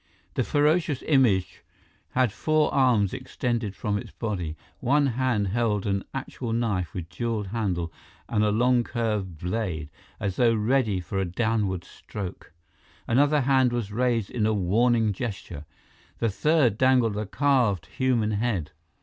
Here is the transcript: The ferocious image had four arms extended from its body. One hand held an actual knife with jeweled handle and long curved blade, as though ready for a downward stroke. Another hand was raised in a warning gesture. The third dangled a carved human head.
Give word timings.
The 0.33 0.43
ferocious 0.43 1.03
image 1.05 1.61
had 2.13 2.31
four 2.31 2.73
arms 2.73 3.13
extended 3.13 3.75
from 3.75 3.99
its 3.99 4.09
body. 4.09 4.57
One 4.79 5.05
hand 5.05 5.49
held 5.49 5.85
an 5.85 6.03
actual 6.11 6.53
knife 6.53 6.95
with 6.95 7.07
jeweled 7.07 7.49
handle 7.49 7.93
and 8.27 8.43
long 8.57 8.83
curved 8.83 9.37
blade, 9.37 9.91
as 10.19 10.37
though 10.37 10.55
ready 10.55 11.01
for 11.01 11.19
a 11.19 11.25
downward 11.25 11.83
stroke. 11.83 12.51
Another 13.07 13.41
hand 13.41 13.71
was 13.71 13.91
raised 13.91 14.31
in 14.31 14.47
a 14.47 14.53
warning 14.55 15.13
gesture. 15.13 15.65
The 16.17 16.29
third 16.29 16.79
dangled 16.79 17.15
a 17.15 17.27
carved 17.27 17.85
human 17.85 18.31
head. 18.31 18.71